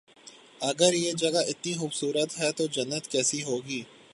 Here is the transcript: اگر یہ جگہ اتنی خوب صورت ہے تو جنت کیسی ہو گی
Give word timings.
اگر 0.61 0.93
یہ 0.93 1.11
جگہ 1.13 1.41
اتنی 1.47 1.73
خوب 1.73 1.93
صورت 1.93 2.39
ہے 2.39 2.51
تو 2.51 2.65
جنت 2.67 3.07
کیسی 3.07 3.43
ہو 3.43 3.57
گی 3.67 3.81